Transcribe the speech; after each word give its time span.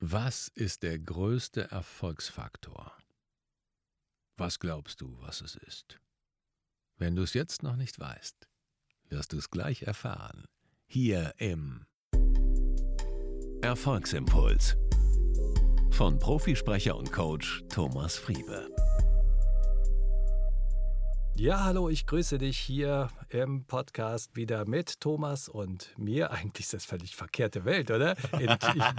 Was 0.00 0.46
ist 0.54 0.84
der 0.84 0.96
größte 0.96 1.72
Erfolgsfaktor? 1.72 2.92
Was 4.36 4.60
glaubst 4.60 5.00
du, 5.00 5.18
was 5.22 5.40
es 5.40 5.56
ist? 5.56 5.98
Wenn 6.98 7.16
du 7.16 7.22
es 7.22 7.34
jetzt 7.34 7.64
noch 7.64 7.74
nicht 7.74 7.98
weißt, 7.98 8.48
wirst 9.08 9.32
du 9.32 9.38
es 9.38 9.50
gleich 9.50 9.82
erfahren. 9.82 10.44
Hier 10.86 11.34
im 11.38 11.84
Erfolgsimpuls 13.60 14.76
von 15.90 16.20
Profisprecher 16.20 16.94
und 16.94 17.10
Coach 17.10 17.64
Thomas 17.68 18.16
Friebe. 18.16 18.68
Ja, 21.38 21.62
hallo, 21.62 21.88
ich 21.88 22.04
grüße 22.04 22.36
dich 22.38 22.58
hier 22.58 23.10
im 23.28 23.62
Podcast 23.64 24.34
wieder 24.34 24.66
mit 24.66 25.00
Thomas 25.00 25.48
und 25.48 25.96
mir. 25.96 26.32
Eigentlich 26.32 26.64
ist 26.64 26.74
das 26.74 26.84
völlig 26.84 27.14
verkehrte 27.14 27.64
Welt, 27.64 27.92
oder? 27.92 28.16
Ich 28.40 28.48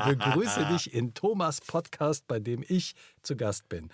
begrüße 0.06 0.66
dich 0.68 0.94
in 0.94 1.14
Thomas 1.14 1.60
Podcast, 1.60 2.30
bei 2.30 2.40
dem 2.40 2.64
ich 2.66 2.96
zu 3.24 3.36
Gast 3.36 3.68
bin. 3.68 3.90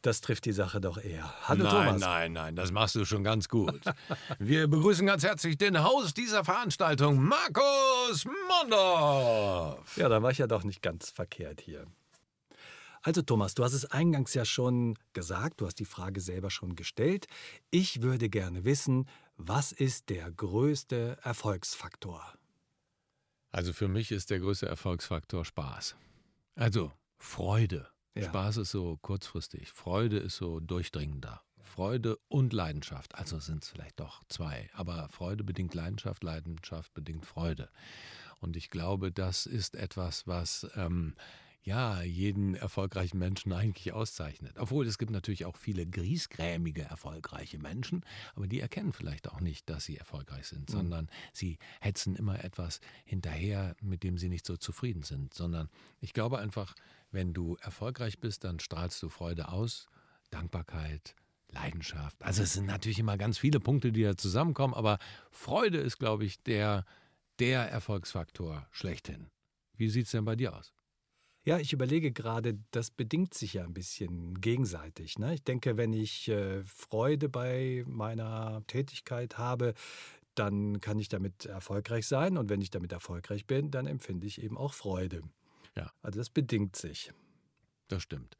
Das 0.00 0.22
trifft 0.22 0.46
die 0.46 0.52
Sache 0.52 0.80
doch 0.80 0.96
eher. 0.96 1.34
Hallo 1.46 1.64
nein, 1.64 1.72
Thomas. 1.72 2.00
Nein, 2.00 2.32
nein, 2.32 2.56
das 2.56 2.72
machst 2.72 2.94
du 2.94 3.04
schon 3.04 3.24
ganz 3.24 3.50
gut. 3.50 3.82
Wir 4.38 4.68
begrüßen 4.68 5.06
ganz 5.06 5.22
herzlich 5.22 5.58
den 5.58 5.82
Haus 5.82 6.14
dieser 6.14 6.46
Veranstaltung, 6.46 7.22
Markus 7.22 8.24
Mondorf. 8.48 9.98
Ja, 9.98 10.08
da 10.08 10.22
war 10.22 10.30
ich 10.30 10.38
ja 10.38 10.46
doch 10.46 10.64
nicht 10.64 10.80
ganz 10.80 11.10
verkehrt 11.10 11.60
hier. 11.60 11.84
Also 13.02 13.20
Thomas, 13.22 13.54
du 13.54 13.64
hast 13.64 13.72
es 13.72 13.84
eingangs 13.84 14.32
ja 14.34 14.44
schon 14.44 14.96
gesagt, 15.12 15.60
du 15.60 15.66
hast 15.66 15.80
die 15.80 15.84
Frage 15.84 16.20
selber 16.20 16.50
schon 16.50 16.76
gestellt. 16.76 17.26
Ich 17.70 18.00
würde 18.00 18.28
gerne 18.28 18.64
wissen, 18.64 19.08
was 19.36 19.72
ist 19.72 20.08
der 20.08 20.30
größte 20.30 21.18
Erfolgsfaktor? 21.22 22.22
Also 23.50 23.72
für 23.72 23.88
mich 23.88 24.12
ist 24.12 24.30
der 24.30 24.38
größte 24.38 24.66
Erfolgsfaktor 24.66 25.44
Spaß. 25.44 25.96
Also 26.54 26.92
Freude. 27.18 27.88
Ja. 28.14 28.24
Spaß 28.24 28.58
ist 28.58 28.70
so 28.70 28.98
kurzfristig, 29.00 29.70
Freude 29.72 30.18
ist 30.18 30.36
so 30.36 30.60
durchdringender. 30.60 31.42
Freude 31.60 32.18
und 32.28 32.52
Leidenschaft, 32.52 33.14
also 33.14 33.38
sind 33.38 33.64
es 33.64 33.70
vielleicht 33.70 33.98
doch 33.98 34.22
zwei, 34.28 34.68
aber 34.74 35.08
Freude 35.08 35.42
bedingt 35.42 35.74
Leidenschaft, 35.74 36.22
Leidenschaft 36.22 36.92
bedingt 36.92 37.24
Freude. 37.24 37.70
Und 38.40 38.56
ich 38.56 38.68
glaube, 38.68 39.10
das 39.10 39.46
ist 39.46 39.76
etwas, 39.76 40.26
was 40.26 40.66
ähm, 40.76 41.14
ja, 41.64 42.02
jeden 42.02 42.54
erfolgreichen 42.54 43.18
Menschen 43.18 43.52
eigentlich 43.52 43.92
auszeichnet. 43.92 44.58
Obwohl 44.58 44.86
es 44.86 44.98
gibt 44.98 45.12
natürlich 45.12 45.44
auch 45.44 45.56
viele 45.56 45.86
griesgrämige, 45.86 46.82
erfolgreiche 46.82 47.58
Menschen, 47.58 48.04
aber 48.34 48.48
die 48.48 48.60
erkennen 48.60 48.92
vielleicht 48.92 49.30
auch 49.30 49.40
nicht, 49.40 49.70
dass 49.70 49.84
sie 49.84 49.96
erfolgreich 49.96 50.48
sind, 50.48 50.68
mhm. 50.68 50.72
sondern 50.72 51.10
sie 51.32 51.58
hetzen 51.80 52.16
immer 52.16 52.42
etwas 52.44 52.80
hinterher, 53.04 53.76
mit 53.80 54.02
dem 54.02 54.18
sie 54.18 54.28
nicht 54.28 54.44
so 54.44 54.56
zufrieden 54.56 55.04
sind. 55.04 55.34
Sondern 55.34 55.68
ich 56.00 56.12
glaube 56.12 56.38
einfach, 56.38 56.74
wenn 57.12 57.32
du 57.32 57.56
erfolgreich 57.60 58.18
bist, 58.18 58.42
dann 58.42 58.58
strahlst 58.58 59.00
du 59.02 59.08
Freude 59.08 59.48
aus, 59.48 59.86
Dankbarkeit, 60.30 61.14
Leidenschaft. 61.48 62.20
Also 62.22 62.42
es 62.42 62.54
sind 62.54 62.66
natürlich 62.66 62.98
immer 62.98 63.18
ganz 63.18 63.38
viele 63.38 63.60
Punkte, 63.60 63.92
die 63.92 64.02
da 64.02 64.16
zusammenkommen, 64.16 64.74
aber 64.74 64.98
Freude 65.30 65.78
ist, 65.78 65.98
glaube 65.98 66.24
ich, 66.24 66.42
der, 66.42 66.84
der 67.38 67.70
Erfolgsfaktor 67.70 68.66
schlechthin. 68.72 69.30
Wie 69.76 69.88
sieht 69.88 70.06
es 70.06 70.12
denn 70.12 70.24
bei 70.24 70.34
dir 70.34 70.56
aus? 70.56 70.72
Ja, 71.44 71.58
ich 71.58 71.72
überlege 71.72 72.12
gerade, 72.12 72.56
das 72.70 72.90
bedingt 72.90 73.34
sich 73.34 73.54
ja 73.54 73.64
ein 73.64 73.74
bisschen 73.74 74.40
gegenseitig. 74.40 75.18
Ne? 75.18 75.34
Ich 75.34 75.42
denke, 75.42 75.76
wenn 75.76 75.92
ich 75.92 76.28
äh, 76.28 76.62
Freude 76.64 77.28
bei 77.28 77.82
meiner 77.86 78.62
Tätigkeit 78.68 79.38
habe, 79.38 79.74
dann 80.36 80.80
kann 80.80 81.00
ich 81.00 81.08
damit 81.08 81.46
erfolgreich 81.46 82.06
sein. 82.06 82.38
Und 82.38 82.48
wenn 82.48 82.60
ich 82.60 82.70
damit 82.70 82.92
erfolgreich 82.92 83.44
bin, 83.46 83.72
dann 83.72 83.88
empfinde 83.88 84.26
ich 84.26 84.40
eben 84.40 84.56
auch 84.56 84.72
Freude. 84.72 85.22
Ja. 85.76 85.90
Also 86.00 86.20
das 86.20 86.30
bedingt 86.30 86.76
sich. 86.76 87.12
Das 87.88 88.04
stimmt. 88.04 88.36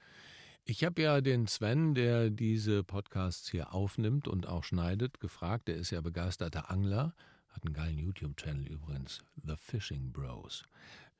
Ich 0.64 0.84
habe 0.84 1.02
ja 1.02 1.20
den 1.20 1.48
Sven, 1.48 1.94
der 1.94 2.30
diese 2.30 2.84
Podcasts 2.84 3.50
hier 3.50 3.74
aufnimmt 3.74 4.28
und 4.28 4.46
auch 4.46 4.62
schneidet, 4.62 5.18
gefragt. 5.18 5.66
Der 5.66 5.74
ist 5.74 5.90
ja 5.90 6.00
begeisterter 6.00 6.70
Angler, 6.70 7.16
hat 7.48 7.66
einen 7.66 7.74
geilen 7.74 7.98
YouTube-Channel 7.98 8.68
übrigens, 8.68 9.24
The 9.44 9.56
Fishing 9.56 10.12
Bros 10.12 10.64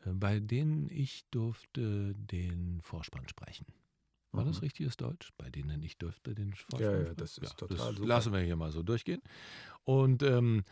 bei 0.04 0.40
denen 0.40 0.88
ich 0.90 1.24
durfte 1.30 2.14
den 2.14 2.80
Vorspann 2.82 3.28
sprechen. 3.28 3.66
War 4.32 4.44
mhm. 4.44 4.48
das 4.48 4.62
richtiges 4.62 4.96
Deutsch? 4.96 5.30
Bei 5.36 5.50
denen 5.50 5.82
ich 5.82 5.98
durfte 5.98 6.34
den 6.34 6.54
Vorspann 6.54 6.80
Ja, 6.80 7.02
ja 7.02 7.14
das 7.14 7.38
ist 7.38 7.50
ja, 7.50 7.56
total 7.56 7.76
das 7.76 7.96
super. 7.96 8.08
Lassen 8.08 8.32
wir 8.32 8.40
hier 8.40 8.56
mal 8.56 8.72
so 8.72 8.82
durchgehen. 8.82 9.22
Und 9.84 10.22
ähm, 10.22 10.64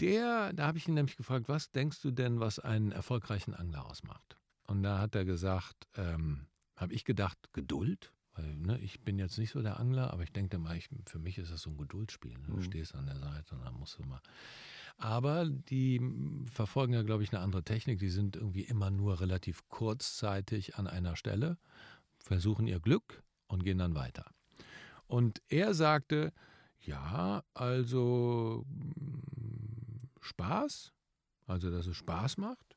der, 0.00 0.52
da 0.52 0.66
habe 0.66 0.78
ich 0.78 0.88
ihn 0.88 0.94
nämlich 0.94 1.16
gefragt, 1.16 1.48
was 1.48 1.70
denkst 1.70 2.00
du 2.02 2.10
denn, 2.10 2.40
was 2.40 2.58
einen 2.58 2.92
erfolgreichen 2.92 3.54
Angler 3.54 3.86
ausmacht? 3.86 4.36
Und 4.66 4.82
da 4.82 4.98
hat 4.98 5.14
er 5.14 5.24
gesagt, 5.24 5.86
ähm, 5.96 6.46
habe 6.76 6.94
ich 6.94 7.04
gedacht, 7.04 7.38
Geduld. 7.52 8.10
Weil 8.36 8.56
ne, 8.56 8.78
ich 8.80 9.00
bin 9.02 9.18
jetzt 9.18 9.38
nicht 9.38 9.52
so 9.52 9.62
der 9.62 9.78
Angler, 9.78 10.12
aber 10.12 10.24
ich 10.24 10.32
denke 10.32 10.58
mal, 10.58 10.76
ich, 10.76 10.88
für 11.06 11.20
mich 11.20 11.38
ist 11.38 11.52
das 11.52 11.62
so 11.62 11.70
ein 11.70 11.76
Geduldsspiel. 11.76 12.32
Ne? 12.32 12.46
Du 12.48 12.56
mhm. 12.56 12.62
stehst 12.62 12.94
an 12.94 13.06
der 13.06 13.18
Seite 13.18 13.54
und 13.54 13.64
dann 13.64 13.74
musst 13.74 13.98
du 13.98 14.02
mal 14.02 14.20
aber 14.96 15.46
die 15.46 16.00
verfolgen 16.46 16.94
ja, 16.94 17.02
glaube 17.02 17.22
ich, 17.22 17.32
eine 17.32 17.42
andere 17.42 17.62
Technik. 17.62 17.98
Die 17.98 18.10
sind 18.10 18.36
irgendwie 18.36 18.62
immer 18.62 18.90
nur 18.90 19.20
relativ 19.20 19.68
kurzzeitig 19.68 20.76
an 20.76 20.86
einer 20.86 21.16
Stelle, 21.16 21.58
versuchen 22.18 22.66
ihr 22.66 22.80
Glück 22.80 23.22
und 23.48 23.64
gehen 23.64 23.78
dann 23.78 23.94
weiter. 23.94 24.26
Und 25.06 25.42
er 25.48 25.74
sagte, 25.74 26.32
ja, 26.80 27.44
also 27.54 28.64
mm, 28.66 30.08
Spaß, 30.20 30.92
also 31.46 31.70
dass 31.70 31.86
es 31.86 31.96
Spaß 31.96 32.38
macht 32.38 32.76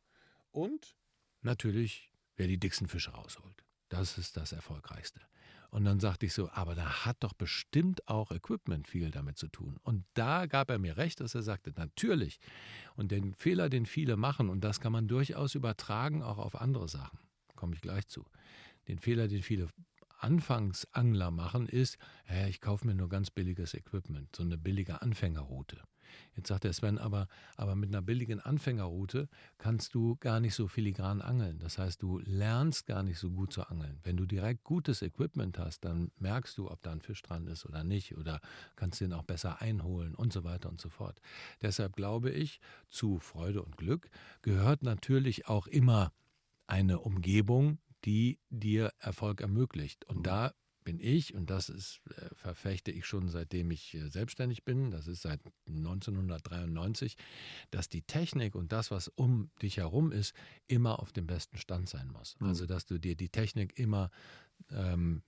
und 0.51 0.95
natürlich, 1.41 2.11
wer 2.35 2.47
die 2.47 2.59
dicksten 2.59 2.87
Fische 2.87 3.11
rausholt. 3.11 3.63
Das 3.89 4.17
ist 4.17 4.35
das 4.35 4.51
Erfolgreichste. 4.51 5.21
Und 5.69 5.85
dann 5.85 5.99
sagte 5.99 6.25
ich 6.25 6.33
so, 6.33 6.49
aber 6.51 6.75
da 6.75 7.05
hat 7.05 7.17
doch 7.19 7.33
bestimmt 7.33 8.07
auch 8.07 8.31
Equipment 8.31 8.87
viel 8.87 9.11
damit 9.11 9.37
zu 9.37 9.47
tun. 9.47 9.77
Und 9.83 10.05
da 10.13 10.45
gab 10.45 10.69
er 10.69 10.79
mir 10.79 10.97
recht, 10.97 11.19
dass 11.19 11.35
er 11.35 11.41
sagte, 11.43 11.73
natürlich. 11.75 12.39
Und 12.95 13.11
den 13.11 13.33
Fehler, 13.33 13.69
den 13.69 13.85
viele 13.85 14.15
machen, 14.15 14.49
und 14.49 14.63
das 14.63 14.79
kann 14.79 14.91
man 14.91 15.07
durchaus 15.07 15.55
übertragen 15.55 16.23
auch 16.23 16.37
auf 16.37 16.59
andere 16.59 16.87
Sachen, 16.87 17.19
komme 17.55 17.75
ich 17.75 17.81
gleich 17.81 18.07
zu. 18.07 18.25
Den 18.87 18.99
Fehler, 18.99 19.27
den 19.27 19.43
viele 19.43 19.67
Anfangsangler 20.19 21.31
machen, 21.31 21.67
ist, 21.67 21.97
ich 22.47 22.61
kaufe 22.61 22.87
mir 22.87 22.95
nur 22.95 23.09
ganz 23.09 23.29
billiges 23.29 23.73
Equipment, 23.73 24.35
so 24.35 24.43
eine 24.43 24.57
billige 24.57 25.01
Anfängerroute. 25.01 25.81
Jetzt 26.35 26.47
sagt 26.47 26.63
der 26.63 26.73
Sven, 26.73 26.97
aber, 26.97 27.27
aber 27.55 27.75
mit 27.75 27.89
einer 27.89 28.01
billigen 28.01 28.39
Anfängerroute 28.39 29.29
kannst 29.57 29.95
du 29.95 30.15
gar 30.17 30.39
nicht 30.39 30.55
so 30.55 30.67
filigran 30.67 31.21
angeln. 31.21 31.59
Das 31.59 31.77
heißt, 31.77 32.01
du 32.01 32.19
lernst 32.19 32.85
gar 32.85 33.03
nicht 33.03 33.19
so 33.19 33.31
gut 33.31 33.53
zu 33.53 33.63
angeln. 33.63 33.99
Wenn 34.03 34.17
du 34.17 34.25
direkt 34.25 34.63
gutes 34.63 35.01
Equipment 35.01 35.57
hast, 35.59 35.85
dann 35.85 36.11
merkst 36.17 36.57
du, 36.57 36.69
ob 36.69 36.81
da 36.83 36.91
ein 36.91 37.01
Fisch 37.01 37.21
dran 37.21 37.47
ist 37.47 37.65
oder 37.65 37.83
nicht 37.83 38.17
oder 38.17 38.39
kannst 38.75 39.01
den 39.01 39.13
auch 39.13 39.23
besser 39.23 39.61
einholen 39.61 40.15
und 40.15 40.33
so 40.33 40.43
weiter 40.43 40.69
und 40.69 40.81
so 40.81 40.89
fort. 40.89 41.21
Deshalb 41.61 41.95
glaube 41.95 42.29
ich, 42.29 42.59
zu 42.89 43.19
Freude 43.19 43.61
und 43.61 43.77
Glück 43.77 44.09
gehört 44.41 44.83
natürlich 44.83 45.47
auch 45.47 45.67
immer 45.67 46.13
eine 46.67 46.99
Umgebung, 46.99 47.79
die 48.05 48.39
dir 48.49 48.93
Erfolg 48.99 49.41
ermöglicht. 49.41 50.05
Und 50.05 50.27
da 50.27 50.53
bin 50.87 51.01
ich, 51.01 51.35
und 51.35 51.49
das 51.49 51.67
ist, 51.67 51.99
äh, 52.15 52.33
verfechte 52.33 52.91
ich 52.91 53.05
schon 53.05 53.27
seitdem 53.27 53.71
ich 53.71 53.93
äh, 53.93 54.07
selbstständig 54.07 54.63
bin, 54.63 54.89
das 54.89 55.07
ist 55.07 55.21
seit 55.21 55.41
1993, 55.67 57.17
dass 57.71 57.89
die 57.89 58.03
Technik 58.03 58.55
und 58.55 58.71
das, 58.71 58.89
was 58.89 59.09
um 59.09 59.49
dich 59.61 59.75
herum 59.75 60.13
ist, 60.13 60.33
immer 60.67 60.99
auf 60.99 61.11
dem 61.11 61.27
besten 61.27 61.57
Stand 61.57 61.89
sein 61.89 62.07
muss. 62.07 62.37
Mhm. 62.39 62.47
Also, 62.47 62.65
dass 62.65 62.85
du 62.85 62.99
dir 62.99 63.17
die 63.17 63.27
Technik 63.27 63.77
immer, 63.77 64.11
ähm, 64.71 65.23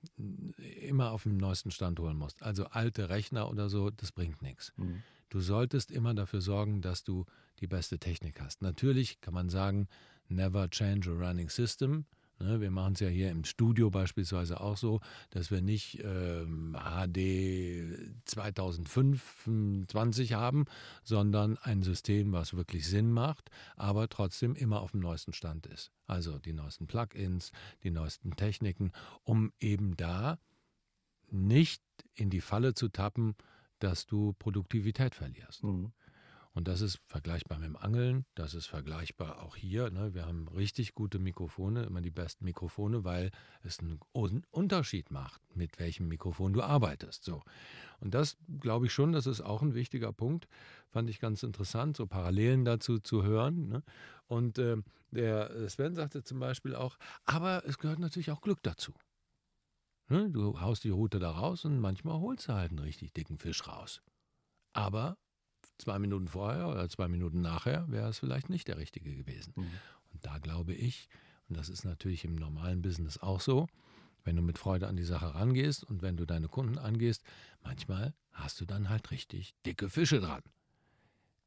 immer 0.80 1.12
auf 1.12 1.24
dem 1.24 1.36
neuesten 1.36 1.72
Stand 1.72 2.00
holen 2.00 2.16
musst. 2.16 2.42
Also 2.42 2.68
alte 2.68 3.09
Rechner 3.09 3.50
oder 3.50 3.68
so, 3.68 3.90
das 3.90 4.14
bringt 4.14 4.42
nichts. 4.42 4.72
Mhm. 4.78 5.03
Du 5.28 5.42
solltest 5.42 5.92
immer 5.92 6.14
dafür 6.14 6.40
sorgen, 6.40 6.81
dass 6.81 7.03
du 7.03 7.25
die 7.59 7.68
beste 7.68 8.00
Technik 8.00 8.40
hast. 8.40 8.62
Natürlich 8.62 9.19
kann 9.19 9.34
man 9.34 9.50
sagen, 9.50 9.90
never 10.30 10.69
change 10.69 11.12
a 11.12 11.14
running 11.14 11.50
system. 11.50 12.06
Ne, 12.42 12.62
wir 12.62 12.72
machen 12.72 12.94
es 12.94 13.02
ja 13.02 13.10
hier 13.10 13.31
im 13.31 13.44
Studio 13.44 13.90
beispielsweise 13.90 14.62
auch 14.62 14.78
so, 14.78 15.02
dass 15.30 15.52
wir 15.52 15.62
nicht 15.62 16.02
ähm, 16.04 16.74
HD 16.74 18.16
2025 18.24 20.34
haben, 20.34 20.63
sondern 21.04 21.58
ein 21.58 21.84
System, 21.84 22.31
was 22.31 22.54
wirklich 22.54 22.88
Sinn 22.88 23.12
macht, 23.12 23.52
aber 23.75 24.08
trotzdem 24.08 24.56
immer 24.56 24.80
auf 24.80 24.92
dem 24.92 25.02
neuesten 25.02 25.34
Stand 25.34 25.68
ist. 25.68 25.92
Also 26.08 26.40
die 26.40 26.54
neuesten 26.54 26.88
Plugins, 26.88 27.52
die 27.84 27.92
neuesten 27.92 28.34
Techniken, 28.38 28.94
um 29.25 29.52
eben 29.60 29.98
da 29.98 30.40
nicht 31.30 31.84
in 32.16 32.30
die 32.30 32.42
Falle 32.42 32.74
zu 32.74 32.88
tappen, 32.88 33.36
dass 33.80 34.06
du 34.06 34.31
Produktivität 34.34 35.13
verlierst. 35.13 35.63
Mhm. 35.63 35.92
Und 36.54 36.68
das 36.68 36.81
ist 36.81 37.00
vergleichbar 37.06 37.60
mit 37.60 37.68
dem 37.68 37.78
Angeln, 37.78 38.25
das 38.34 38.54
ist 38.54 38.66
vergleichbar 38.66 39.44
auch 39.44 39.56
hier. 39.56 39.92
Ne? 39.92 40.13
Wir 40.13 40.25
haben 40.25 40.48
richtig 40.48 40.96
gute 40.96 41.19
Mikrofone, 41.19 41.84
immer 41.84 42.01
die 42.01 42.10
besten 42.10 42.44
Mikrofone, 42.44 43.04
weil 43.04 43.31
es 43.62 43.80
einen 43.80 44.00
Unterschied 44.50 45.12
macht, 45.12 45.42
mit 45.56 45.80
welchem 45.80 46.07
Mikrofon 46.07 46.54
du 46.54 46.63
arbeitest. 46.63 47.24
So. 47.24 47.44
Und 48.00 48.13
das 48.13 48.38
glaube 48.60 48.88
ich 48.88 48.94
schon, 48.94 49.12
das 49.12 49.28
ist 49.28 49.42
auch 49.42 49.62
ein 49.62 49.75
wichtiger 49.75 50.12
Punkt. 50.12 50.48
Fand 50.90 51.10
ich 51.10 51.19
ganz 51.19 51.44
interessant, 51.44 51.96
so 51.96 52.07
Parallelen 52.07 52.66
dazu 52.66 53.00
zu 53.00 53.24
hören. 53.24 53.68
Ne? 53.68 53.84
Und 54.25 54.57
äh, 54.57 54.78
der 55.12 55.69
Sven 55.69 55.94
sagte 55.94 56.24
zum 56.24 56.40
Beispiel 56.40 56.75
auch, 56.75 56.98
aber 57.25 57.63
es 57.66 57.78
gehört 57.78 58.00
natürlich 58.00 58.31
auch 58.31 58.42
Glück 58.42 58.63
dazu. 58.63 58.94
Ne? 60.07 60.30
Du 60.31 60.60
haust 60.60 60.84
die 60.84 60.90
Route 60.90 61.19
da 61.19 61.30
raus 61.31 61.63
und 61.66 61.80
manchmal 61.80 62.19
holst 62.19 62.48
du 62.48 62.54
halt 62.54 62.72
einen 62.72 62.80
richtig 62.80 63.13
dicken 63.13 63.38
Fisch 63.38 63.68
raus. 63.68 64.01
Aber 64.74 65.18
zwei 65.80 66.00
Minuten 66.00 66.28
vorher 66.28 66.68
oder 66.68 66.88
zwei 66.90 67.08
Minuten 67.08 67.42
nachher 67.42 67.90
wäre 67.90 68.10
es 68.10 68.20
vielleicht 68.20 68.50
nicht 68.50 68.68
der 68.68 68.78
richtige 68.78 69.16
gewesen. 69.16 69.54
Mhm. 69.56 69.72
Und 70.14 70.26
da 70.26 70.38
glaube 70.38 70.74
ich, 70.74 71.10
und 71.48 71.58
das 71.58 71.70
ist 71.70 71.84
natürlich 71.84 72.26
im 72.26 72.36
normalen 72.36 72.81
Business 72.81 73.18
auch 73.18 73.42
so, 73.42 73.68
wenn 74.24 74.36
du 74.36 74.42
mit 74.42 74.58
Freude 74.58 74.88
an 74.88 74.96
die 74.96 75.04
Sache 75.04 75.34
rangehst 75.34 75.84
und 75.84 76.02
wenn 76.02 76.18
du 76.18 76.26
deine 76.26 76.48
Kunden 76.48 76.78
angehst, 76.78 77.24
manchmal 77.64 78.14
hast 78.31 78.60
du 78.62 78.66
dann 78.66 78.90
halt 78.90 79.12
richtig 79.12 79.56
dicke 79.66 79.90
Fische 79.90 80.20
dran. 80.20 80.44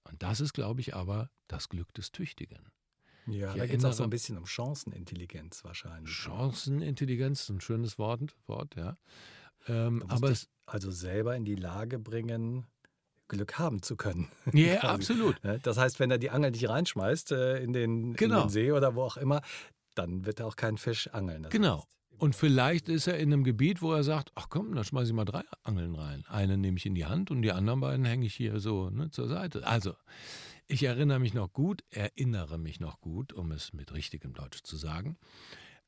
Und 0.04 0.22
das 0.22 0.40
ist, 0.40 0.52
glaube 0.52 0.80
ich, 0.80 0.94
aber 0.94 1.30
das 1.46 1.68
Glück 1.68 1.92
des 1.94 2.12
Tüchtigen. 2.12 2.72
Ja, 3.26 3.52
ich 3.52 3.58
da 3.58 3.66
geht 3.66 3.78
es 3.78 3.84
auch 3.84 3.92
so 3.92 4.02
ein 4.02 4.10
bisschen 4.10 4.36
um 4.36 4.46
Chancenintelligenz 4.46 5.62
wahrscheinlich. 5.64 6.12
Chancenintelligenz, 6.12 7.48
ein 7.50 7.60
schönes 7.60 7.98
Wort, 7.98 8.34
Wort 8.46 8.74
ja. 8.74 8.96
Ähm, 9.68 10.02
aber 10.08 10.30
es 10.30 10.48
also 10.66 10.90
selber 10.90 11.36
in 11.36 11.44
die 11.44 11.54
Lage 11.54 11.98
bringen, 11.98 12.66
Glück 13.32 13.58
haben 13.58 13.82
zu 13.82 13.96
können. 13.96 14.28
Ja, 14.52 14.74
yeah, 14.74 14.80
absolut. 14.82 15.36
Das 15.62 15.78
heißt, 15.78 15.98
wenn 15.98 16.10
er 16.10 16.18
die 16.18 16.30
Angel 16.30 16.50
nicht 16.50 16.68
reinschmeißt 16.68 17.32
äh, 17.32 17.62
in 17.62 17.72
den, 17.72 18.14
genau. 18.14 18.36
in 18.36 18.42
den 18.42 18.50
See 18.50 18.72
oder 18.72 18.94
wo 18.94 19.02
auch 19.02 19.16
immer, 19.16 19.40
dann 19.94 20.26
wird 20.26 20.40
er 20.40 20.46
auch 20.46 20.56
keinen 20.56 20.78
Fisch 20.78 21.08
angeln. 21.08 21.44
Das 21.44 21.52
genau. 21.52 21.84
Und 22.18 22.36
vielleicht 22.36 22.88
ist 22.88 23.08
er 23.08 23.18
in 23.18 23.32
einem 23.32 23.42
Gebiet, 23.42 23.82
wo 23.82 23.92
er 23.92 24.04
sagt, 24.04 24.30
ach 24.36 24.46
komm, 24.48 24.74
dann 24.74 24.84
schmeiße 24.84 25.08
ich 25.08 25.12
mal 25.12 25.24
drei 25.24 25.42
Angeln 25.64 25.94
rein. 25.96 26.24
Eine 26.28 26.56
nehme 26.56 26.76
ich 26.76 26.86
in 26.86 26.94
die 26.94 27.06
Hand 27.06 27.30
und 27.30 27.42
die 27.42 27.50
anderen 27.50 27.80
beiden 27.80 28.04
hänge 28.04 28.26
ich 28.26 28.34
hier 28.34 28.60
so 28.60 28.90
ne, 28.90 29.10
zur 29.10 29.26
Seite. 29.26 29.66
Also, 29.66 29.94
ich 30.68 30.84
erinnere 30.84 31.18
mich 31.18 31.34
noch 31.34 31.52
gut, 31.52 31.82
erinnere 31.90 32.58
mich 32.58 32.78
noch 32.78 33.00
gut, 33.00 33.32
um 33.32 33.50
es 33.50 33.72
mit 33.72 33.92
richtigem 33.92 34.34
Deutsch 34.34 34.62
zu 34.62 34.76
sagen, 34.76 35.16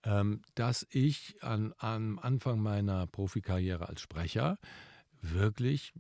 ähm, 0.03 0.43
dass 0.57 0.87
ich 0.91 1.37
an, 1.43 1.73
am 1.79 2.19
Anfang 2.19 2.59
meiner 2.59 3.07
Profikarriere 3.07 3.89
als 3.89 4.01
Sprecher 4.01 4.59
wirklich 5.33 5.93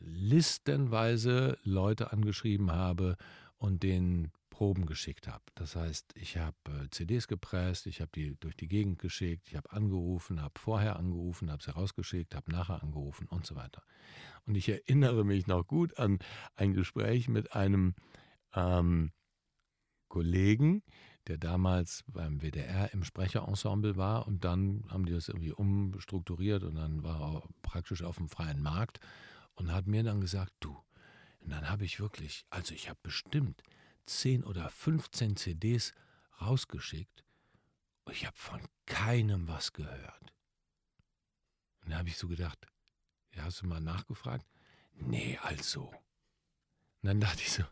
listenweise 0.00 1.58
Leute 1.62 2.12
angeschrieben 2.12 2.72
habe 2.72 3.16
und 3.56 3.82
denen 3.82 4.32
Proben 4.50 4.86
geschickt 4.86 5.28
habe. 5.28 5.42
Das 5.54 5.76
heißt, 5.76 6.12
ich 6.14 6.36
habe 6.36 6.56
äh, 6.68 6.90
CDs 6.90 7.26
gepresst, 7.26 7.86
ich 7.86 8.00
habe 8.00 8.10
die 8.14 8.36
durch 8.38 8.54
die 8.54 8.68
Gegend 8.68 8.98
geschickt, 8.98 9.48
ich 9.48 9.56
habe 9.56 9.72
angerufen, 9.72 10.42
habe 10.42 10.58
vorher 10.60 10.96
angerufen, 10.96 11.50
habe 11.50 11.62
sie 11.62 11.72
rausgeschickt, 11.72 12.34
habe 12.34 12.52
nachher 12.52 12.82
angerufen 12.82 13.26
und 13.28 13.46
so 13.46 13.56
weiter. 13.56 13.82
Und 14.46 14.54
ich 14.54 14.68
erinnere 14.68 15.24
mich 15.24 15.46
noch 15.46 15.66
gut 15.66 15.98
an 15.98 16.18
ein 16.54 16.74
Gespräch 16.74 17.28
mit 17.28 17.54
einem 17.54 17.94
ähm, 18.54 19.12
Kollegen, 20.12 20.82
der 21.26 21.38
damals 21.38 22.04
beim 22.06 22.42
WDR 22.42 22.92
im 22.92 23.02
Sprecherensemble 23.02 23.96
war 23.96 24.26
und 24.26 24.44
dann 24.44 24.84
haben 24.90 25.06
die 25.06 25.12
das 25.14 25.28
irgendwie 25.28 25.52
umstrukturiert 25.52 26.64
und 26.64 26.74
dann 26.74 27.02
war 27.02 27.36
er 27.36 27.48
praktisch 27.62 28.02
auf 28.02 28.18
dem 28.18 28.28
freien 28.28 28.60
Markt 28.60 29.00
und 29.54 29.72
hat 29.72 29.86
mir 29.86 30.02
dann 30.02 30.20
gesagt, 30.20 30.52
du, 30.60 30.76
und 31.40 31.50
dann 31.50 31.70
habe 31.70 31.86
ich 31.86 31.98
wirklich, 31.98 32.44
also 32.50 32.74
ich 32.74 32.90
habe 32.90 32.98
bestimmt 33.02 33.62
10 34.04 34.44
oder 34.44 34.68
15 34.68 35.36
CDs 35.36 35.94
rausgeschickt 36.42 37.24
und 38.04 38.12
ich 38.12 38.26
habe 38.26 38.36
von 38.36 38.60
keinem 38.84 39.48
was 39.48 39.72
gehört. 39.72 40.34
Und 41.82 41.92
da 41.92 41.96
habe 41.96 42.10
ich 42.10 42.18
so 42.18 42.28
gedacht, 42.28 42.66
ja, 43.34 43.44
hast 43.44 43.62
du 43.62 43.66
mal 43.66 43.80
nachgefragt? 43.80 44.46
Nee, 44.92 45.38
also. 45.42 45.86
Und 45.86 47.08
dann 47.08 47.18
dachte 47.18 47.40
ich 47.40 47.50
so, 47.50 47.64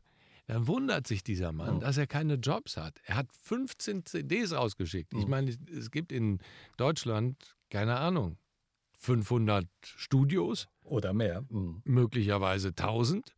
dann 0.51 0.67
wundert 0.67 1.07
sich 1.07 1.23
dieser 1.23 1.53
Mann, 1.53 1.79
dass 1.79 1.97
er 1.97 2.09
keine 2.09 2.35
Jobs 2.35 2.77
hat. 2.77 2.99
Er 3.05 3.15
hat 3.15 3.29
15 3.45 4.05
CDs 4.05 4.53
rausgeschickt. 4.53 5.15
Ich 5.15 5.29
meine, 5.29 5.57
es 5.71 5.93
gibt 5.93 6.11
in 6.11 6.41
Deutschland, 6.77 7.57
keine 7.71 7.99
Ahnung, 7.99 8.37
500 8.99 9.69
Studios. 9.85 10.67
Oder 10.83 11.13
mehr. 11.13 11.45
Mhm. 11.51 11.83
Möglicherweise 11.85 12.71
1000. 12.71 13.37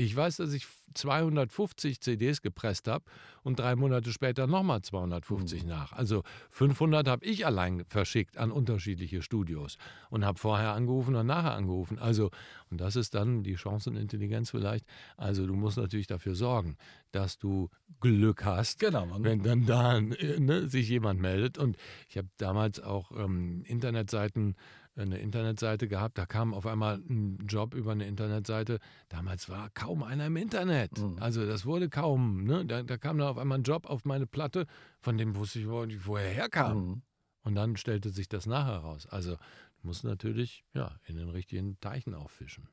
Ich 0.00 0.16
weiß, 0.16 0.38
dass 0.38 0.54
ich 0.54 0.66
250 0.94 2.00
CDs 2.00 2.40
gepresst 2.40 2.88
habe 2.88 3.04
und 3.42 3.58
drei 3.58 3.76
Monate 3.76 4.12
später 4.12 4.46
nochmal 4.46 4.80
250 4.80 5.62
mhm. 5.62 5.68
nach. 5.68 5.92
Also 5.92 6.22
500 6.48 7.06
habe 7.06 7.24
ich 7.26 7.44
allein 7.44 7.84
verschickt 7.86 8.38
an 8.38 8.50
unterschiedliche 8.50 9.20
Studios 9.20 9.76
und 10.08 10.24
habe 10.24 10.38
vorher 10.38 10.72
angerufen 10.72 11.14
und 11.16 11.26
nachher 11.26 11.52
angerufen. 11.52 11.98
Also, 11.98 12.30
und 12.70 12.80
das 12.80 12.96
ist 12.96 13.14
dann 13.14 13.42
die 13.42 13.58
Chancenintelligenz 13.58 14.50
vielleicht. 14.50 14.86
Also, 15.18 15.46
du 15.46 15.54
musst 15.54 15.76
natürlich 15.76 16.06
dafür 16.06 16.34
sorgen, 16.34 16.78
dass 17.12 17.36
du 17.38 17.68
Glück 18.00 18.46
hast, 18.46 18.78
genau, 18.78 19.06
wenn 19.18 19.42
dann 19.42 19.66
da 19.66 20.00
ne, 20.00 20.66
sich 20.66 20.88
jemand 20.88 21.20
meldet. 21.20 21.58
Und 21.58 21.76
ich 22.08 22.16
habe 22.16 22.28
damals 22.38 22.80
auch 22.80 23.10
ähm, 23.12 23.64
Internetseiten 23.66 24.56
eine 25.02 25.18
Internetseite 25.18 25.88
gehabt, 25.88 26.18
da 26.18 26.26
kam 26.26 26.54
auf 26.54 26.66
einmal 26.66 26.96
ein 26.96 27.38
Job 27.46 27.74
über 27.74 27.92
eine 27.92 28.06
Internetseite. 28.06 28.78
Damals 29.08 29.48
war 29.48 29.70
kaum 29.70 30.02
einer 30.02 30.26
im 30.26 30.36
Internet. 30.36 30.98
Mhm. 30.98 31.16
Also 31.20 31.46
das 31.46 31.64
wurde 31.66 31.88
kaum. 31.88 32.44
Ne? 32.44 32.64
Da, 32.66 32.82
da, 32.82 32.96
kam 32.98 33.18
dann 33.18 33.28
auf 33.28 33.38
einmal 33.38 33.58
ein 33.58 33.64
Job 33.64 33.86
auf 33.86 34.04
meine 34.04 34.26
Platte, 34.26 34.66
von 35.00 35.18
dem 35.18 35.36
wusste 35.36 35.60
ich, 35.60 35.68
wo, 35.68 35.84
wo 36.04 36.16
er 36.16 36.30
herkam. 36.30 36.78
Mhm. 36.78 37.02
Und 37.42 37.54
dann 37.54 37.76
stellte 37.76 38.10
sich 38.10 38.28
das 38.28 38.46
nachher 38.46 38.78
raus. 38.78 39.06
Also 39.06 39.32
du 39.32 39.86
musst 39.86 40.04
natürlich 40.04 40.64
ja, 40.74 40.96
in 41.06 41.16
den 41.16 41.28
richtigen 41.28 41.80
Teichen 41.80 42.14
auffischen. 42.14 42.68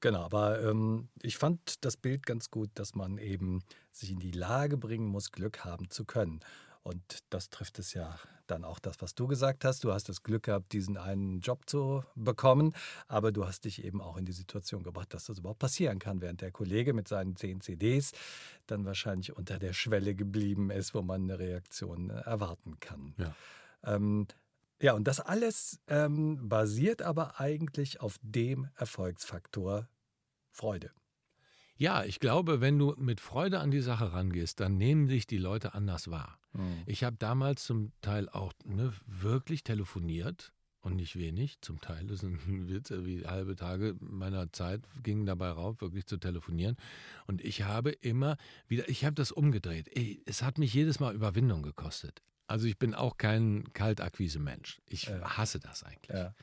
Genau, 0.00 0.22
aber 0.22 0.62
ähm, 0.62 1.08
ich 1.22 1.36
fand 1.36 1.84
das 1.84 1.98
Bild 1.98 2.24
ganz 2.24 2.50
gut, 2.50 2.70
dass 2.74 2.94
man 2.94 3.18
eben 3.18 3.60
sich 3.92 4.10
in 4.10 4.18
die 4.18 4.30
Lage 4.30 4.78
bringen 4.78 5.06
muss, 5.06 5.30
Glück 5.30 5.64
haben 5.64 5.90
zu 5.90 6.06
können. 6.06 6.40
Und 6.82 7.18
das 7.28 7.50
trifft 7.50 7.78
es 7.78 7.92
ja 7.92 8.18
dann 8.46 8.64
auch 8.64 8.78
das, 8.78 9.00
was 9.00 9.14
du 9.14 9.26
gesagt 9.26 9.64
hast. 9.64 9.84
Du 9.84 9.92
hast 9.92 10.08
das 10.08 10.22
Glück 10.22 10.44
gehabt, 10.44 10.72
diesen 10.72 10.96
einen 10.96 11.40
Job 11.40 11.68
zu 11.68 12.02
bekommen, 12.14 12.74
aber 13.06 13.32
du 13.32 13.46
hast 13.46 13.64
dich 13.64 13.84
eben 13.84 14.00
auch 14.00 14.16
in 14.16 14.24
die 14.24 14.32
Situation 14.32 14.82
gebracht, 14.82 15.12
dass 15.14 15.26
das 15.26 15.38
überhaupt 15.38 15.60
passieren 15.60 15.98
kann, 15.98 16.20
während 16.20 16.40
der 16.40 16.50
Kollege 16.50 16.92
mit 16.94 17.06
seinen 17.06 17.36
zehn 17.36 17.60
CDs 17.60 18.12
dann 18.66 18.84
wahrscheinlich 18.84 19.36
unter 19.36 19.58
der 19.58 19.72
Schwelle 19.72 20.14
geblieben 20.14 20.70
ist, 20.70 20.94
wo 20.94 21.02
man 21.02 21.22
eine 21.22 21.38
Reaktion 21.38 22.10
äh, 22.10 22.20
erwarten 22.20 22.80
kann. 22.80 23.14
Ja. 23.18 23.34
Ähm, 23.84 24.26
ja, 24.80 24.94
und 24.94 25.04
das 25.04 25.20
alles 25.20 25.80
ähm, 25.88 26.48
basiert 26.48 27.02
aber 27.02 27.38
eigentlich 27.38 28.00
auf 28.00 28.16
dem 28.22 28.68
Erfolgsfaktor 28.76 29.86
Freude. 30.50 30.90
Ja, 31.80 32.04
ich 32.04 32.20
glaube, 32.20 32.60
wenn 32.60 32.78
du 32.78 32.94
mit 32.98 33.20
Freude 33.20 33.58
an 33.58 33.70
die 33.70 33.80
Sache 33.80 34.12
rangehst, 34.12 34.60
dann 34.60 34.76
nehmen 34.76 35.08
dich 35.08 35.26
die 35.26 35.38
Leute 35.38 35.72
anders 35.72 36.10
wahr. 36.10 36.38
Mhm. 36.52 36.82
Ich 36.84 37.04
habe 37.04 37.16
damals 37.18 37.64
zum 37.64 37.92
Teil 38.02 38.28
auch 38.28 38.52
ne, 38.66 38.92
wirklich 39.06 39.64
telefoniert 39.64 40.52
und 40.82 40.96
nicht 40.96 41.16
wenig. 41.16 41.58
Zum 41.62 41.80
Teil 41.80 42.06
das 42.06 42.22
Witz, 42.46 42.90
wie 42.90 43.26
halbe 43.26 43.56
Tage 43.56 43.96
meiner 43.98 44.52
Zeit 44.52 44.82
gingen 45.02 45.24
dabei 45.24 45.48
rauf, 45.48 45.80
wirklich 45.80 46.04
zu 46.04 46.18
telefonieren. 46.18 46.76
Und 47.26 47.42
ich 47.42 47.62
habe 47.62 47.92
immer 47.92 48.36
wieder, 48.68 48.86
ich 48.90 49.06
habe 49.06 49.14
das 49.14 49.32
umgedreht. 49.32 49.88
Ey, 49.96 50.22
es 50.26 50.42
hat 50.42 50.58
mich 50.58 50.74
jedes 50.74 51.00
Mal 51.00 51.14
Überwindung 51.14 51.62
gekostet. 51.62 52.20
Also 52.46 52.66
ich 52.66 52.78
bin 52.78 52.94
auch 52.94 53.16
kein 53.16 53.64
Kaltakquise-Mensch. 53.72 54.82
Ich 54.84 55.04
ja. 55.04 55.38
hasse 55.38 55.60
das 55.60 55.82
eigentlich. 55.82 56.14
Ja. 56.14 56.34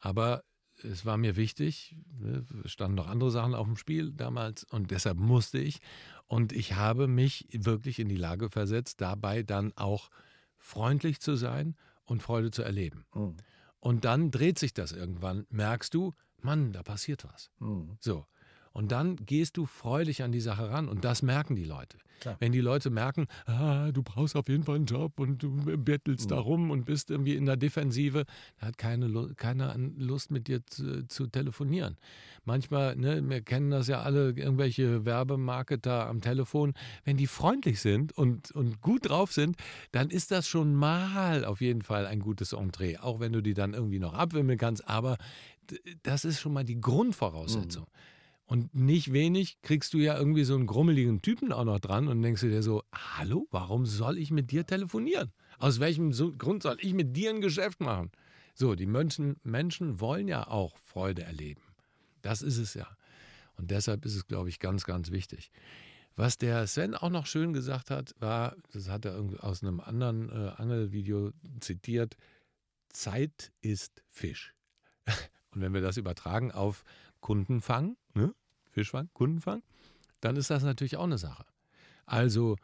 Aber 0.00 0.44
es 0.84 1.04
war 1.04 1.16
mir 1.16 1.36
wichtig, 1.36 1.96
ne, 2.18 2.44
es 2.64 2.72
standen 2.72 2.96
noch 2.96 3.08
andere 3.08 3.30
Sachen 3.30 3.54
auf 3.54 3.66
dem 3.66 3.76
Spiel 3.76 4.12
damals 4.12 4.64
und 4.64 4.90
deshalb 4.90 5.18
musste 5.18 5.58
ich. 5.58 5.80
Und 6.26 6.52
ich 6.52 6.74
habe 6.74 7.08
mich 7.08 7.48
wirklich 7.52 7.98
in 7.98 8.08
die 8.08 8.16
Lage 8.16 8.50
versetzt, 8.50 9.00
dabei 9.00 9.42
dann 9.42 9.72
auch 9.76 10.10
freundlich 10.56 11.20
zu 11.20 11.36
sein 11.36 11.76
und 12.04 12.22
Freude 12.22 12.50
zu 12.50 12.62
erleben. 12.62 13.04
Mhm. 13.14 13.36
Und 13.80 14.04
dann 14.04 14.30
dreht 14.30 14.58
sich 14.58 14.74
das 14.74 14.92
irgendwann, 14.92 15.46
merkst 15.50 15.94
du, 15.94 16.14
Mann, 16.40 16.72
da 16.72 16.82
passiert 16.82 17.24
was. 17.24 17.50
Mhm. 17.58 17.96
So. 18.00 18.26
Und 18.72 18.92
dann 18.92 19.16
gehst 19.16 19.56
du 19.56 19.66
freudig 19.66 20.22
an 20.22 20.32
die 20.32 20.40
Sache 20.40 20.70
ran 20.70 20.88
und 20.88 21.04
das 21.04 21.22
merken 21.22 21.56
die 21.56 21.64
Leute. 21.64 21.98
Klar. 22.20 22.36
Wenn 22.40 22.52
die 22.52 22.60
Leute 22.60 22.90
merken, 22.90 23.26
ah, 23.46 23.92
du 23.92 24.02
brauchst 24.02 24.34
auf 24.36 24.48
jeden 24.48 24.64
Fall 24.64 24.76
einen 24.76 24.86
Job 24.86 25.20
und 25.20 25.42
du 25.42 25.50
bettelst 25.76 26.26
mhm. 26.26 26.28
darum 26.30 26.70
und 26.70 26.84
bist 26.84 27.10
irgendwie 27.10 27.34
in 27.34 27.46
der 27.46 27.56
Defensive, 27.56 28.24
da 28.60 28.66
hat 28.66 28.78
keine, 28.78 29.34
keiner 29.36 29.76
Lust 29.96 30.30
mit 30.30 30.48
dir 30.48 30.64
zu, 30.66 31.06
zu 31.06 31.26
telefonieren. 31.28 31.96
Manchmal, 32.44 32.96
ne, 32.96 33.22
wir 33.28 33.42
kennen 33.42 33.70
das 33.70 33.88
ja 33.88 34.02
alle, 34.02 34.30
irgendwelche 34.30 35.04
Werbemarketer 35.04 36.06
am 36.06 36.20
Telefon, 36.20 36.74
wenn 37.04 37.16
die 37.16 37.26
freundlich 37.26 37.80
sind 37.80 38.16
und, 38.16 38.50
und 38.52 38.80
gut 38.80 39.08
drauf 39.08 39.32
sind, 39.32 39.56
dann 39.92 40.10
ist 40.10 40.30
das 40.30 40.48
schon 40.48 40.74
mal 40.74 41.44
auf 41.44 41.60
jeden 41.60 41.82
Fall 41.82 42.06
ein 42.06 42.20
gutes 42.20 42.52
Entree, 42.52 42.96
auch 42.98 43.20
wenn 43.20 43.32
du 43.32 43.42
die 43.42 43.54
dann 43.54 43.74
irgendwie 43.74 43.98
noch 43.98 44.14
abwimmeln 44.14 44.58
kannst, 44.58 44.88
aber 44.88 45.18
das 46.02 46.24
ist 46.24 46.40
schon 46.40 46.52
mal 46.54 46.64
die 46.64 46.80
Grundvoraussetzung. 46.80 47.84
Mhm. 47.84 48.17
Und 48.48 48.74
nicht 48.74 49.12
wenig 49.12 49.60
kriegst 49.60 49.92
du 49.92 49.98
ja 49.98 50.16
irgendwie 50.16 50.44
so 50.44 50.54
einen 50.54 50.66
grummeligen 50.66 51.20
Typen 51.20 51.52
auch 51.52 51.66
noch 51.66 51.80
dran 51.80 52.08
und 52.08 52.22
denkst 52.22 52.40
du 52.40 52.48
dir 52.48 52.62
so, 52.62 52.82
hallo, 52.94 53.46
warum 53.50 53.84
soll 53.84 54.16
ich 54.16 54.30
mit 54.30 54.50
dir 54.50 54.64
telefonieren? 54.64 55.32
Aus 55.58 55.80
welchem 55.80 56.12
Grund 56.38 56.62
soll 56.62 56.78
ich 56.80 56.94
mit 56.94 57.14
dir 57.14 57.28
ein 57.28 57.42
Geschäft 57.42 57.80
machen? 57.80 58.10
So, 58.54 58.74
die 58.74 58.86
Menschen, 58.86 59.36
Menschen 59.42 60.00
wollen 60.00 60.28
ja 60.28 60.48
auch 60.48 60.78
Freude 60.78 61.24
erleben. 61.24 61.60
Das 62.22 62.40
ist 62.40 62.56
es 62.56 62.72
ja. 62.72 62.88
Und 63.56 63.70
deshalb 63.70 64.06
ist 64.06 64.14
es, 64.14 64.26
glaube 64.26 64.48
ich, 64.48 64.60
ganz, 64.60 64.84
ganz 64.84 65.10
wichtig. 65.10 65.50
Was 66.16 66.38
der 66.38 66.66
Sven 66.66 66.94
auch 66.94 67.10
noch 67.10 67.26
schön 67.26 67.52
gesagt 67.52 67.90
hat, 67.90 68.14
war, 68.18 68.56
das 68.72 68.88
hat 68.88 69.04
er 69.04 69.22
aus 69.40 69.62
einem 69.62 69.80
anderen 69.80 70.30
äh, 70.30 70.52
Angelvideo 70.56 71.32
zitiert, 71.60 72.16
Zeit 72.88 73.52
ist 73.60 74.02
Fisch. 74.08 74.54
Und 75.50 75.60
wenn 75.60 75.74
wir 75.74 75.80
das 75.80 75.96
übertragen 75.96 76.52
auf 76.52 76.84
Kundenfang, 77.20 77.96
ne? 78.14 78.34
Fischfang, 78.70 79.08
Kundenfang, 79.12 79.62
dann 80.20 80.36
ist 80.36 80.50
das 80.50 80.62
natürlich 80.62 80.96
auch 80.96 81.04
eine 81.04 81.18
Sache. 81.18 81.44
Also 82.06 82.56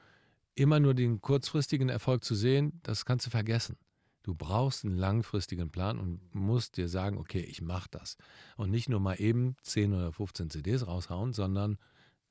immer 0.55 0.81
nur 0.81 0.95
den 0.95 1.21
kurzfristigen 1.21 1.89
Erfolg 1.89 2.25
zu 2.25 2.35
sehen, 2.35 2.81
das 2.83 3.05
kannst 3.05 3.27
du 3.27 3.31
vergessen. 3.31 3.77
Du 4.23 4.35
brauchst 4.35 4.85
einen 4.85 4.97
langfristigen 4.97 5.71
Plan 5.71 5.99
und 5.99 6.35
musst 6.35 6.79
dir 6.79 6.89
sagen, 6.89 7.19
okay, 7.19 7.41
ich 7.41 7.61
mache 7.61 7.89
das. 7.91 8.17
Und 8.57 8.71
nicht 8.71 8.89
nur 8.89 9.01
mal 9.01 9.21
eben 9.21 9.57
10 9.63 9.93
oder 9.93 10.13
15 10.13 10.49
CDs 10.49 10.87
raushauen, 10.87 11.35
sondern 11.35 11.79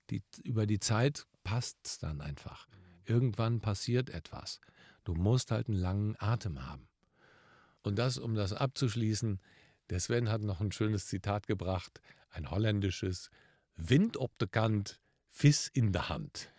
die, 0.10 0.24
über 0.44 0.66
die 0.66 0.80
Zeit 0.80 1.28
passt 1.44 1.78
es 1.86 2.00
dann 2.00 2.20
einfach. 2.20 2.68
Irgendwann 3.06 3.60
passiert 3.60 4.10
etwas. 4.10 4.60
Du 5.04 5.14
musst 5.14 5.52
halt 5.52 5.68
einen 5.68 5.78
langen 5.78 6.16
Atem 6.18 6.66
haben. 6.66 6.88
Und 7.84 8.00
das, 8.00 8.18
um 8.18 8.34
das 8.34 8.54
abzuschließen, 8.54 9.40
der 9.94 10.00
Sven 10.00 10.30
hat 10.30 10.42
noch 10.42 10.60
ein 10.60 10.72
schönes 10.72 11.06
Zitat 11.06 11.46
gebracht, 11.46 12.02
ein 12.32 12.50
holländisches, 12.50 13.30
Wind 13.76 14.18
ob 14.18 14.36
de 14.40 14.48
Kant, 14.48 15.00
Fiss 15.28 15.70
in 15.72 15.92
der 15.92 16.10
Hand. 16.10 16.52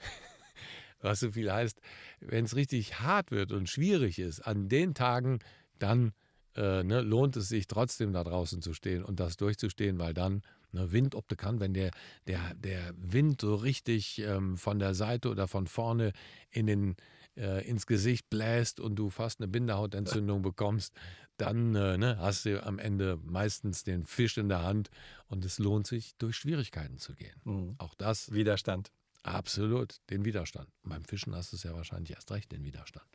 Was 1.00 1.18
so 1.18 1.32
viel 1.32 1.52
heißt, 1.52 1.80
wenn 2.20 2.44
es 2.44 2.54
richtig 2.54 3.00
hart 3.00 3.32
wird 3.32 3.50
und 3.50 3.68
schwierig 3.68 4.20
ist, 4.20 4.38
an 4.38 4.68
den 4.68 4.94
Tagen, 4.94 5.40
dann 5.80 6.12
äh, 6.54 6.84
ne, 6.84 7.00
lohnt 7.00 7.36
es 7.36 7.48
sich 7.48 7.66
trotzdem 7.66 8.12
da 8.12 8.22
draußen 8.22 8.62
zu 8.62 8.72
stehen 8.72 9.04
und 9.04 9.18
das 9.18 9.36
durchzustehen, 9.36 9.98
weil 9.98 10.14
dann 10.14 10.42
ne, 10.70 10.92
Wind 10.92 11.16
ob 11.16 11.26
de 11.26 11.36
Kant, 11.36 11.58
wenn 11.58 11.74
der, 11.74 11.90
der, 12.28 12.54
der 12.54 12.94
Wind 12.96 13.40
so 13.40 13.56
richtig 13.56 14.20
ähm, 14.20 14.56
von 14.56 14.78
der 14.78 14.94
Seite 14.94 15.28
oder 15.28 15.48
von 15.48 15.66
vorne 15.66 16.12
in 16.50 16.68
den, 16.68 16.94
äh, 17.36 17.68
ins 17.68 17.86
Gesicht 17.86 18.30
bläst 18.30 18.78
und 18.78 18.94
du 18.94 19.10
fast 19.10 19.40
eine 19.40 19.48
Bindehautentzündung 19.48 20.42
bekommst, 20.42 20.94
dann 21.36 21.74
äh, 21.74 21.98
ne, 21.98 22.18
hast 22.18 22.44
du 22.44 22.64
am 22.64 22.78
Ende 22.78 23.18
meistens 23.24 23.84
den 23.84 24.04
Fisch 24.04 24.38
in 24.38 24.48
der 24.48 24.62
Hand 24.62 24.90
und 25.26 25.44
es 25.44 25.58
lohnt 25.58 25.86
sich, 25.86 26.16
durch 26.16 26.36
Schwierigkeiten 26.36 26.98
zu 26.98 27.14
gehen. 27.14 27.40
Mhm. 27.44 27.74
Auch 27.78 27.94
das. 27.94 28.32
Widerstand. 28.32 28.92
Absolut, 29.22 30.00
den 30.10 30.24
Widerstand. 30.24 30.68
Und 30.82 30.90
beim 30.90 31.04
Fischen 31.04 31.34
hast 31.34 31.52
du 31.52 31.56
es 31.56 31.62
ja 31.62 31.74
wahrscheinlich 31.74 32.12
erst 32.14 32.30
recht, 32.30 32.52
den 32.52 32.62
Widerstand. 32.62 33.08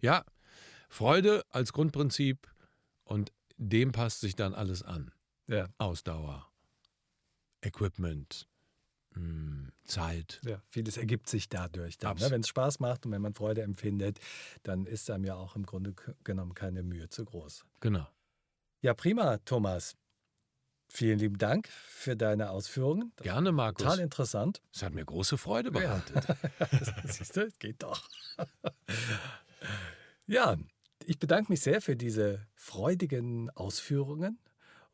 Ja, 0.00 0.24
Freude 0.88 1.44
als 1.50 1.72
Grundprinzip 1.72 2.46
und 3.04 3.32
dem 3.56 3.92
passt 3.92 4.20
sich 4.20 4.36
dann 4.36 4.54
alles 4.54 4.82
an. 4.82 5.10
Ja. 5.46 5.68
Ausdauer, 5.78 6.50
Equipment, 7.62 8.46
Zeit. 9.86 10.40
Ja, 10.44 10.60
vieles 10.68 10.96
ergibt 10.96 11.28
sich 11.28 11.48
dadurch. 11.48 11.98
Dann, 11.98 12.16
ne? 12.18 12.30
Wenn 12.30 12.40
es 12.40 12.48
Spaß 12.48 12.80
macht 12.80 13.06
und 13.06 13.12
wenn 13.12 13.22
man 13.22 13.34
Freude 13.34 13.62
empfindet, 13.62 14.18
dann 14.62 14.86
ist 14.86 15.10
einem 15.10 15.24
ja 15.24 15.34
auch 15.34 15.56
im 15.56 15.64
Grunde 15.64 15.94
genommen 16.24 16.54
keine 16.54 16.82
Mühe 16.82 17.08
zu 17.08 17.24
groß. 17.24 17.64
Genau. 17.80 18.06
Ja, 18.80 18.94
prima, 18.94 19.38
Thomas. 19.38 19.96
Vielen 20.88 21.18
lieben 21.18 21.38
Dank 21.38 21.68
für 21.68 22.16
deine 22.16 22.50
Ausführungen. 22.50 23.12
Gerne, 23.16 23.50
Markus. 23.50 23.82
Total 23.82 23.98
interessant. 23.98 24.62
Es 24.72 24.82
hat 24.82 24.94
mir 24.94 25.04
große 25.04 25.36
Freude 25.36 25.72
bereitet. 25.72 26.28
Ja. 26.28 26.68
Siehst 27.04 27.36
du, 27.36 27.50
geht 27.58 27.82
doch. 27.82 28.08
ja, 30.26 30.56
ich 31.04 31.18
bedanke 31.18 31.50
mich 31.50 31.60
sehr 31.60 31.80
für 31.80 31.96
diese 31.96 32.46
freudigen 32.54 33.50
Ausführungen 33.50 34.38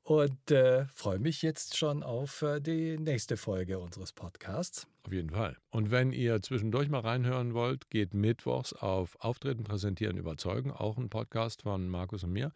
und 0.02 0.50
äh, 0.50 0.86
freue 0.86 1.18
mich 1.18 1.42
jetzt 1.42 1.76
schon 1.76 2.02
auf 2.02 2.40
äh, 2.42 2.60
die 2.60 2.96
nächste 2.98 3.36
Folge 3.36 3.78
unseres 3.78 4.12
Podcasts. 4.12 4.86
Auf 5.04 5.12
jeden 5.12 5.30
Fall. 5.30 5.56
Und 5.70 5.90
wenn 5.90 6.12
ihr 6.12 6.40
zwischendurch 6.42 6.88
mal 6.88 7.00
reinhören 7.00 7.54
wollt, 7.54 7.90
geht 7.90 8.14
mittwochs 8.14 8.72
auf 8.72 9.16
Auftreten, 9.20 9.64
Präsentieren, 9.64 10.16
Überzeugen, 10.16 10.70
auch 10.72 10.96
ein 10.96 11.08
Podcast 11.08 11.62
von 11.62 11.88
Markus 11.88 12.22
und 12.24 12.32
mir. 12.32 12.52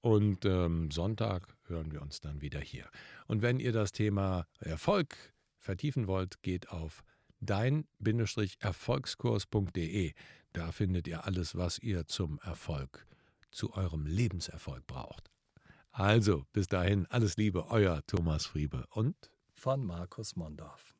Und 0.00 0.44
ähm, 0.44 0.90
Sonntag 0.90 1.56
hören 1.66 1.92
wir 1.92 2.02
uns 2.02 2.20
dann 2.20 2.40
wieder 2.40 2.60
hier. 2.60 2.88
Und 3.26 3.42
wenn 3.42 3.60
ihr 3.60 3.72
das 3.72 3.92
Thema 3.92 4.46
Erfolg 4.60 5.16
vertiefen 5.58 6.06
wollt, 6.06 6.42
geht 6.42 6.70
auf 6.70 7.02
dein-erfolgskurs.de. 7.40 10.12
Da 10.52 10.72
findet 10.72 11.08
ihr 11.08 11.24
alles, 11.24 11.56
was 11.56 11.78
ihr 11.78 12.06
zum 12.06 12.38
Erfolg, 12.40 13.06
zu 13.50 13.72
eurem 13.74 14.06
Lebenserfolg 14.06 14.86
braucht. 14.86 15.30
Also, 15.98 16.44
bis 16.52 16.66
dahin, 16.66 17.06
alles 17.08 17.38
Liebe, 17.38 17.70
euer 17.70 18.02
Thomas 18.06 18.44
Friebe 18.44 18.84
und 18.90 19.16
von 19.54 19.82
Markus 19.82 20.36
Mondorf. 20.36 20.95